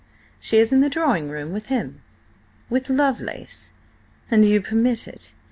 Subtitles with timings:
[0.39, 2.01] She is in the drawing room with him."
[2.71, 3.71] "With Lovelace!
[4.31, 5.35] And you permit it?